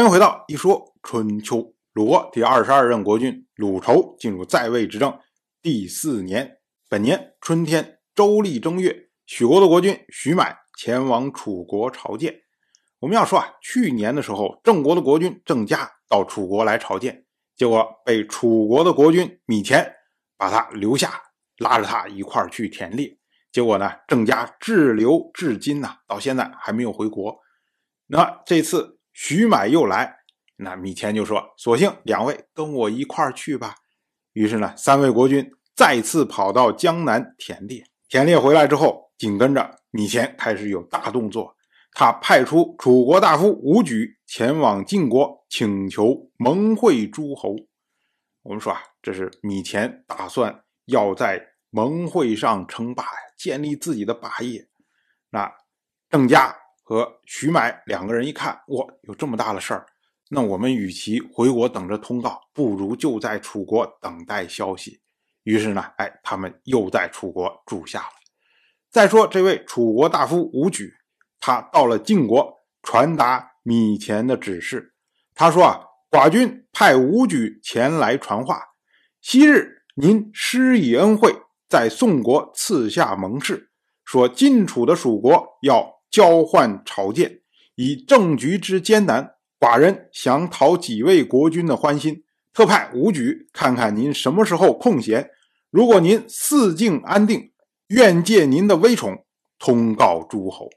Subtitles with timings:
[0.00, 1.74] 欢迎回到一说春秋。
[1.92, 5.14] 鲁国第二十二任国君鲁仇进入在位执政
[5.60, 6.56] 第四年，
[6.88, 12.34] 本年春天，周历正月，许国的国君许买前往楚国朝见。
[13.00, 19.86] 我们要说啊，去年的时候，郑国的国君郑家到楚国来朝见，结果被楚国的国君米田
[20.38, 21.20] 把他留下，
[21.58, 23.18] 拉着他一块儿去田猎。
[23.52, 27.38] 结果呢，郑家滞留至今呐，到现在还没有回国。
[28.06, 28.96] 那这次。
[29.12, 30.18] 徐买又来，
[30.56, 33.74] 那米田就说：“索性两位跟我一块儿去吧。”
[34.32, 37.84] 于是呢，三位国君再次跑到江南田猎。
[38.08, 41.56] 田猎回来之后，紧跟着米田开始有大动作，
[41.92, 47.56] 他派出楚国大夫伍举前往晋国，请求盟会诸侯。
[48.42, 51.40] 我们说啊，这是米田打算要在
[51.70, 53.04] 盟会上称霸，
[53.36, 54.68] 建立自己的霸业。
[55.30, 55.52] 那
[56.08, 56.56] 郑家。
[56.90, 59.86] 和徐买两个人一看，哇，有这么大的事儿，
[60.28, 65.00] 那我们与其回国等着通告，不如就在楚国等待消息。
[65.44, 68.10] 于是呢，哎，他们又在楚国住下了。
[68.90, 70.92] 再说这位楚国大夫伍举，
[71.38, 74.92] 他到了晋国，传达米田的指示。
[75.32, 78.64] 他说啊，寡君派伍举前来传话：
[79.20, 81.32] 昔日您施以恩惠，
[81.68, 83.70] 在宋国赐下盟誓，
[84.04, 85.99] 说晋楚的蜀国要。
[86.10, 87.40] 交换朝见，
[87.76, 95.30] 以政局之艰难，寡人想讨几位国君的欢心，特派武举看看您什么时候空闲。
[95.70, 97.52] 如果您四境安定，
[97.88, 99.24] 愿借您的威宠，
[99.58, 100.68] 通告诸侯。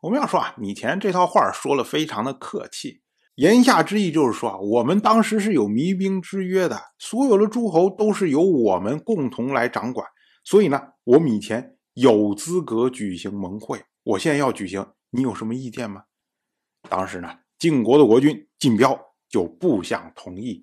[0.00, 3.02] 我们要说啊，米田这套话说了非常的客气，
[3.34, 10.06] 言下之意就是说啊，我们当时是有弭兵之约的，所有的诸侯都是由我们共同来掌管，
[10.42, 13.82] 所以呢，我米田有资格举行盟会。
[14.04, 16.04] 我现在要举行，你有什么意见吗？
[16.90, 20.62] 当时呢，晋国的国君晋彪就不想同意。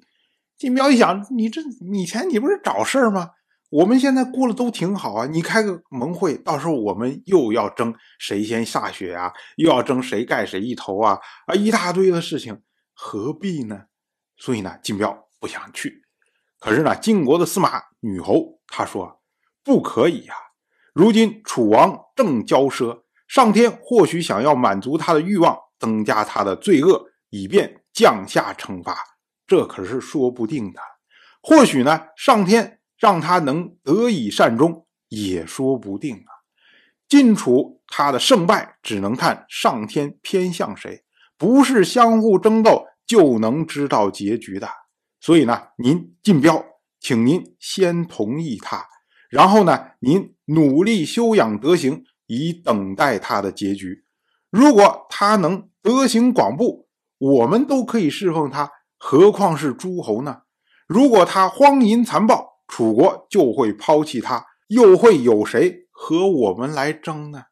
[0.58, 1.60] 晋彪一想，你这
[1.92, 3.32] 以前你不是找事儿吗？
[3.72, 11.18] 我们现在过得都挺好啊，你开个盟会，到时候我们又要争谁先下雪啊，又要争谁盖谁一头啊，
[11.48, 12.62] 啊，一大堆的事情，
[12.94, 13.86] 何必呢？
[14.38, 16.04] 所以呢，晋彪不想去。
[16.60, 19.22] 可是呢，晋国的司马女侯她说
[19.64, 20.36] 不可以呀，
[20.94, 23.01] 如今楚王正骄奢。
[23.32, 28.94] 上天或许想要满足他的欲望，增加他的罪恶，以便降下惩罚，
[29.48, 30.82] 这可是说不定的。
[31.42, 36.44] 或许呢，上天让他能得以善终，也说不定啊。
[37.08, 41.06] 晋楚他的胜败，只能看上天偏向谁，
[41.38, 44.68] 不是相互争斗就能知道结局的。
[45.22, 46.66] 所以呢，您晋标，
[47.00, 48.86] 请您先同意他，
[49.30, 52.04] 然后呢，您努力修养德行。
[52.34, 54.06] 以等待他的结局。
[54.50, 56.88] 如果他能德行广布，
[57.18, 60.44] 我们都可以侍奉他，何况是诸侯呢？
[60.88, 67.44] 如果他荒淫残暴，楚国就会抛弃他，又会有谁和我们来争呢？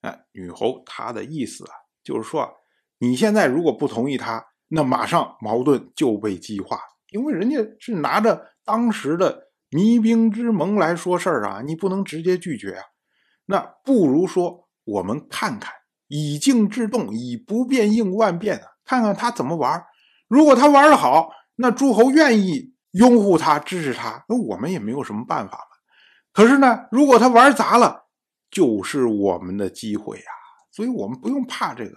[0.00, 1.70] 哎，女侯她的意思啊，
[2.02, 2.52] 就是说，
[2.98, 6.80] 你现在如果不同意他，那马上矛盾就被激化，
[7.10, 12.82] 因为人家是拿着当时的弭兵之盟来说事儿啊，你不能直接拒绝啊。
[13.52, 15.70] 那不如说，我们看看，
[16.08, 19.84] 以静制动，以不变应万变啊，看看他怎么玩。
[20.26, 25.76] 如果他玩的好，那诸侯愿意拥护他、支持他，那我们也没有什么办法嘛。
[26.32, 28.06] 可是呢，如果他玩砸了，
[28.50, 30.24] 就是我们的机会呀。
[30.70, 31.94] 所以我们不用怕这个。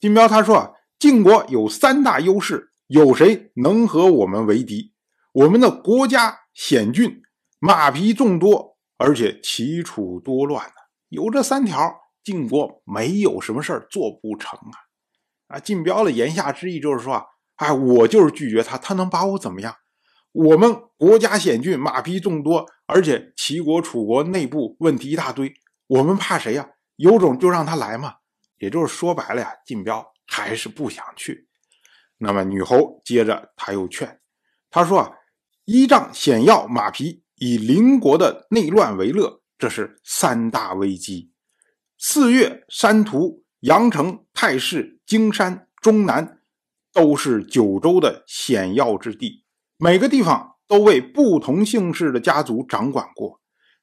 [0.00, 4.92] 金彪他说啊，晋国有三大优势，有谁能和我们为敌？
[5.30, 7.22] 我们的国家险峻，
[7.60, 8.67] 马匹众多。
[8.98, 10.74] 而且齐楚多乱呢，
[11.08, 11.78] 有这三条，
[12.22, 15.56] 晋国没有什么事儿做不成啊！
[15.56, 17.24] 啊，晋彪的言下之意就是说啊，
[17.56, 19.74] 哎，我就是拒绝他，他能把我怎么样？
[20.32, 25.54] 我们国家险峻，马匹众多，而且齐国、楚国内部问题一大堆，
[25.86, 26.68] 我们怕谁呀？
[26.96, 28.16] 有种就让他来嘛！
[28.58, 31.48] 也就是说白了呀，晋彪还是不想去。
[32.18, 34.20] 那么女侯接着他又劝
[34.70, 35.12] 他说啊，
[35.64, 37.22] 依仗险要马匹。
[37.40, 41.30] 以邻国的内乱为乐，这是三大危机。
[41.96, 46.40] 四月、山图、阳城、太师、荆山、中南，
[46.92, 49.44] 都是九州的险要之地。
[49.76, 53.40] 每个地方都为不同姓氏的家族掌管过。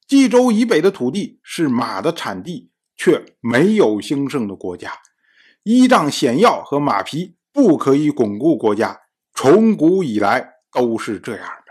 [0.07, 4.91] 冀州以北的土地是马的产地，却没有兴盛的国家。
[5.63, 8.99] 依仗险要和马匹，不可以巩固国家。
[9.33, 11.64] 从古以来都是这样。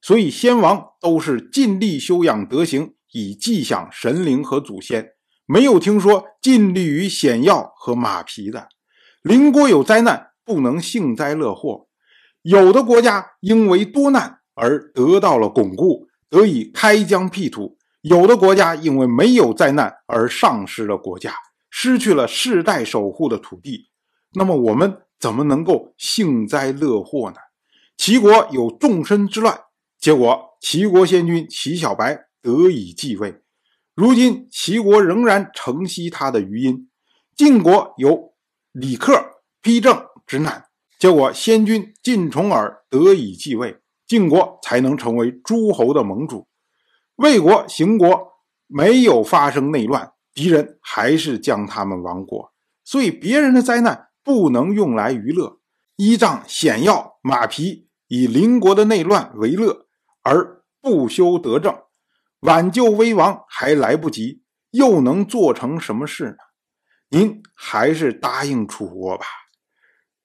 [0.00, 5.10] 所以，先王都是尽力修养德行，以祭享神灵和祖先，
[5.46, 8.68] 没有听说尽力于险要和马匹的。
[9.22, 11.88] 邻国有灾难，不能幸灾乐祸。
[12.42, 21.34] 有的国家因为多难而得到了巩固，得以开疆辟土；有的国家因为没有灾难而丧失了国家，
[21.68, 23.88] 失去了世代守护的土地。
[24.34, 27.36] 那么我们怎么能够幸灾乐祸呢？
[27.96, 29.58] 齐国有众生之乱，
[30.00, 33.42] 结果齐国先君齐小白得以继位。
[33.94, 36.88] 如今齐国仍然承袭他的余荫。
[37.36, 38.34] 晋国有
[38.72, 39.12] 李克
[39.62, 40.66] 丕正之难，
[40.98, 46.48] 结果先君晋重耳得以继位，晋国才能成为诸侯的盟主。
[47.16, 48.32] 魏国、邢国
[48.66, 52.52] 没有发生内乱，敌人还是将他们亡国。
[52.84, 55.58] 所以别人的灾难不能用来娱乐，
[55.96, 59.87] 依仗险要马匹以邻国的内乱为乐，
[60.28, 61.74] 而不修德政。
[62.40, 64.42] 挽救危亡还来不及，
[64.72, 66.36] 又能做成什么事呢？
[67.08, 69.24] 您还是答应楚国吧。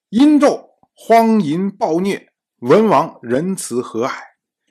[0.09, 4.11] 殷纣荒淫暴虐，文王仁慈和蔼，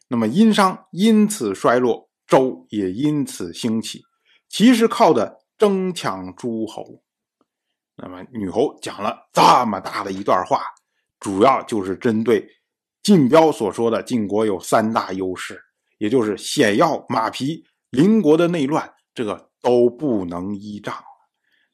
[0.09, 4.03] 那么殷商因此衰落，周也因此兴起。
[4.51, 7.03] 其实靠的争抢诸侯。
[7.97, 10.63] 那么女侯讲了这么大的一段话，
[11.19, 12.47] 主要就是针对
[13.03, 15.61] 晋彪所说的晋国有三大优势。
[15.99, 20.95] 也就是险要马匹邻国的内乱，这个都不能依仗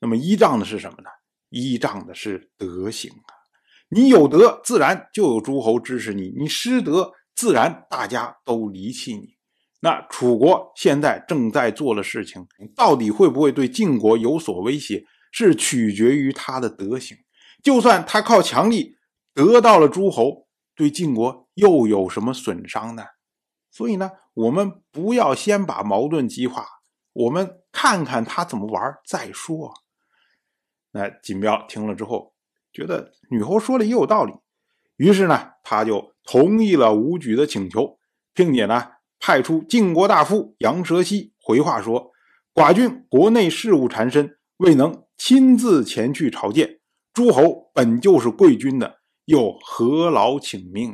[0.00, 1.08] 那么依仗的是什么呢？
[1.48, 3.32] 依仗的是德行啊！
[3.88, 9.38] 你有德，自然就有诸侯支持你；你失德，自然大家都离弃你。
[9.81, 12.46] 那楚国现在正在做的事情，
[12.76, 17.16] 到底会不会对晋国有所威胁，是取决于他的德行。
[17.62, 18.96] 就算他靠强力
[19.32, 20.47] 得到了诸侯，
[20.78, 23.02] 对晋国又有什么损伤呢？
[23.72, 26.64] 所以呢，我们不要先把矛盾激化，
[27.12, 29.75] 我们看看他怎么玩再说。
[30.92, 32.32] 那锦标听了之后，
[32.72, 34.32] 觉得女侯说的也有道理，
[34.96, 37.98] 于是呢，他就同意了武举的请求，
[38.32, 42.12] 并且呢，派出晋国大夫杨蛇西回话说
[42.54, 46.78] ：“寡君国内事务缠身，未能亲自前去朝见
[47.12, 48.97] 诸侯，本就是贵君的，
[49.28, 50.92] 又何劳请命？”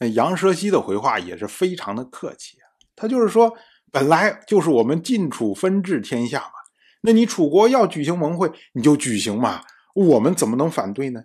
[0.00, 2.66] 那杨蛇溪的回话也是非常的客气啊，
[2.96, 3.56] 他就是说，
[3.92, 6.52] 本来就是我们晋楚分治天下嘛，
[7.02, 9.62] 那你楚国要举行盟会，你就举行嘛，
[9.94, 11.22] 我们怎么能反对呢？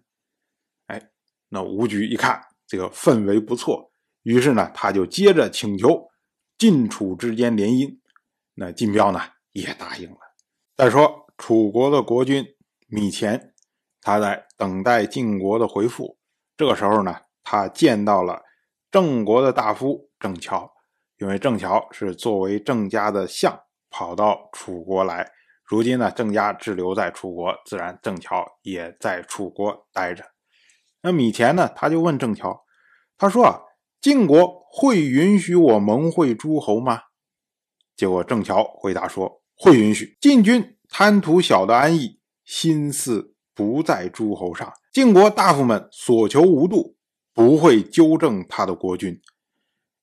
[0.85, 1.09] 哎，
[1.49, 3.91] 那吴举一看这个氛围不错，
[4.21, 6.07] 于是呢，他就接着请求
[6.57, 7.97] 晋楚之间联姻，
[8.53, 9.19] 那晋彪呢
[9.53, 10.17] 也答应了。
[10.75, 12.45] 再说楚国的国君
[12.85, 13.55] 米虔，
[13.99, 16.18] 他在等待晋国的回复，
[16.59, 18.43] 这个时候呢，他见到了。
[18.91, 20.69] 郑国的大夫郑乔，
[21.19, 23.57] 因为郑乔是作为郑家的相
[23.89, 25.31] 跑到楚国来，
[25.63, 30.25] 如今呢，郑家滞留在楚国，自然郑乔也在楚国待着。
[31.01, 32.65] 那米田呢，他就问郑乔，
[33.17, 33.61] 他说啊，
[34.01, 37.03] 晋国会允许我盟会诸侯吗？
[37.95, 40.17] 结果郑乔回答说，会允许。
[40.19, 46.95] 晋军贪图小的安逸，心思不在诸侯上，晋国大夫们所求无度。
[47.31, 49.21] 不会纠正他的国君。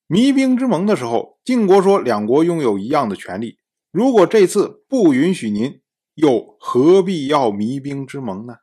[0.08, 3.58] 弭兵之盟的时候，晋国说两国拥有一样的权利。
[3.90, 5.80] 如果这次不允许您，
[6.14, 8.56] 又何必要弭兵之盟呢？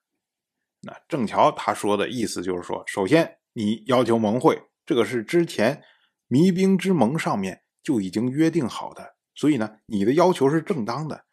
[0.82, 5.84] 那正巧他说的意思就是说，首先你要求盟会，这个是之前
[6.30, 11.26] 弭兵之盟上面就已经约定好的，所以呢，你的要求是正当的。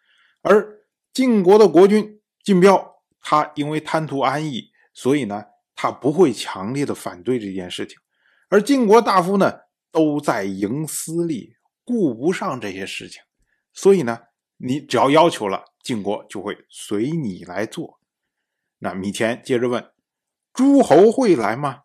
[0.42, 0.80] 而
[1.14, 2.89] 晋国的国君晋彪，
[3.20, 5.44] 他因为贪图安逸，所以呢。
[5.82, 7.96] 他不会强烈的反对这件事情，
[8.50, 9.50] 而晋国大夫呢
[9.90, 11.54] 都在营私利，
[11.86, 13.22] 顾不上这些事情，
[13.72, 14.18] 所以呢，
[14.58, 17.98] 你只要要求了，晋国就会随你来做。
[18.80, 19.82] 那米田接着问：
[20.52, 21.84] 诸侯会来吗？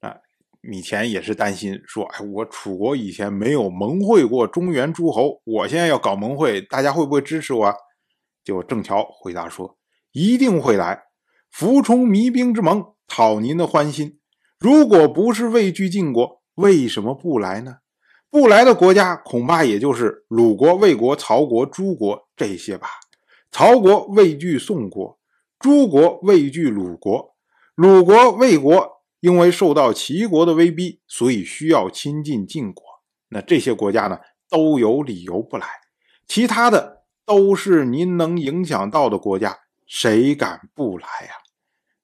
[0.00, 0.16] 啊，
[0.62, 7.74] 米田也是担心，说：哎，我楚国以前没有盟会过中原诸侯，我现在要搞盟会，大家会不会支持我？
[8.42, 9.76] 就郑乔回答说：
[10.12, 11.04] 一定会来，
[11.50, 12.86] 服从弭兵之盟。
[13.08, 14.18] 讨您的欢心，
[14.58, 17.76] 如果不是畏惧晋国，为什么不来呢？
[18.30, 22.88] 不来的国家恐怕也就是鲁国、魏国、曹国、诸国这些吧。
[23.50, 25.18] 曹国畏惧宋国，
[25.58, 27.34] 诸国畏惧鲁国，
[27.74, 32.82] 鲁国、魏国因为受到齐国的威逼，所以需要亲近晋国。
[33.28, 35.66] 那这些国家呢，都有理由不来。
[36.26, 39.58] 其他的都是您能影响到的国家，
[39.94, 41.34] 谁敢不来呀？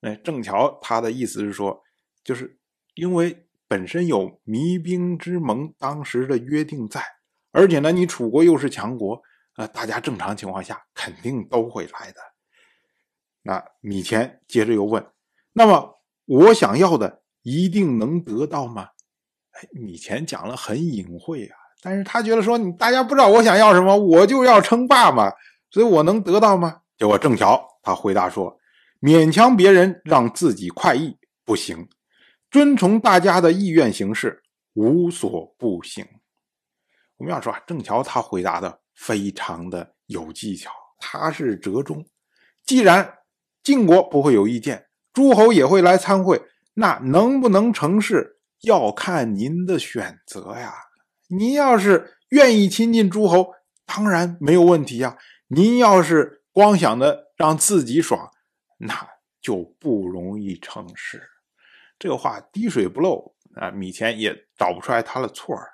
[0.02, 1.82] 哎，郑乔他的意思是说，
[2.22, 2.60] 就是
[2.94, 7.02] 因为本身有弭兵之盟当时的约定在，
[7.50, 9.18] 而且呢，你楚国又是强国，
[9.56, 12.20] 呃，大家正常情况下肯定都会来的。
[13.40, 15.02] 那米田接着又问，
[15.54, 18.90] 那么我想要的一定能得到吗？
[19.52, 25.32] 哎，以前讲了很隐晦啊，但是他觉得说你大家不知道我想要什么，我就要称霸嘛，
[25.70, 26.82] 所以我能得到吗？
[26.98, 28.58] 结果正巧他回答说：
[29.00, 31.88] 勉强别人让自己快意不行，
[32.50, 34.42] 遵从大家的意愿行事
[34.74, 36.04] 无所不行。
[37.16, 42.04] 我们要说啊，正巧他回答的非常的有技巧，他是折中。
[42.66, 43.18] 既然
[43.62, 46.42] 晋国不会有意见，诸侯也会来参会，
[46.74, 50.74] 那能不能成事要看您的选择呀。
[51.28, 53.52] 您要是愿意亲近诸侯，
[53.86, 55.16] 当然没有问题呀。
[55.46, 58.32] 您要是光想着让自己爽，
[58.78, 59.08] 那
[59.40, 61.22] 就不容易成事。
[62.00, 65.70] 这个话滴水不漏啊，米钱也找不出来他的错儿。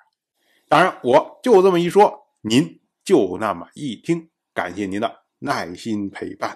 [0.69, 4.29] 当然，我就这么一说，您就那么一听。
[4.53, 6.55] 感谢您的耐心陪伴。